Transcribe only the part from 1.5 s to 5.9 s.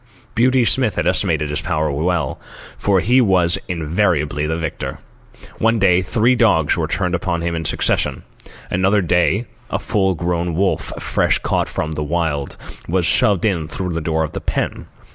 his powers well, for he was invariably the victor. One